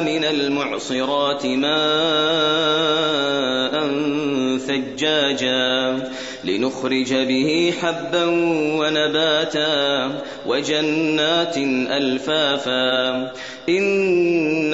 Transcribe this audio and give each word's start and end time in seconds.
من 0.00 0.24
المعصرات 0.24 1.46
ماء 1.46 1.74
ثجاجا 4.58 6.02
لنخرج 6.44 7.14
به 7.14 7.74
حبا 7.82 8.24
ونباتا 8.78 10.12
وجنات 10.46 11.56
ألفافا 11.90 13.32
إن 13.68 14.73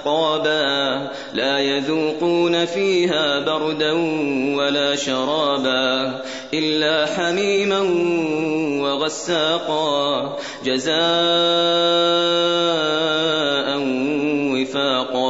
أحقابا 0.00 1.10
لا 1.34 1.58
يذوقون 1.58 2.64
فيها 2.64 3.38
بردا 3.38 3.92
ولا 4.56 4.96
شرابا 4.96 6.20
إلا 6.54 7.06
حميما 7.06 7.80
وغساقا 8.82 10.36
جزاء 10.64 11.00
وفاقا 14.52 15.29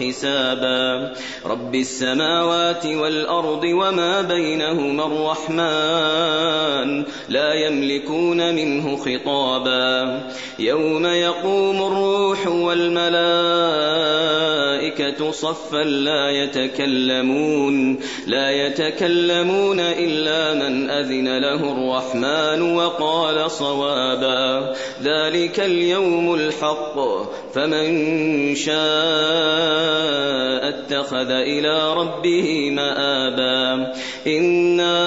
حسابا. 0.00 1.12
رب 1.46 1.74
السماوات 1.74 2.86
والأرض 2.86 3.64
وما 3.64 4.22
بينهما 4.22 5.06
الرحمن 5.06 7.04
لا 7.28 7.54
يملكون 7.54 8.54
منه 8.54 8.96
خطابا. 8.96 10.20
يوم 10.58 11.06
يقوم 11.06 11.76
الروح 11.76 12.46
والملائكة 12.46 14.45
صفا 15.32 15.84
لا 15.84 16.30
يتكلمون 16.30 17.98
لا 18.26 18.50
يتكلمون 18.50 19.80
إلا 19.80 20.54
من 20.54 20.90
أذن 20.90 21.38
له 21.38 21.72
الرحمن 21.72 22.76
وقال 22.76 23.50
صوابا. 23.50 24.72
ذلك 25.02 25.60
اليوم 25.60 26.34
الحق 26.34 26.96
فمن 27.54 27.86
شاء 28.54 28.76
اتخذ 30.68 31.30
إلى 31.30 31.94
ربه 31.94 32.70
مآبا. 32.70 33.92
إنا 34.26 35.06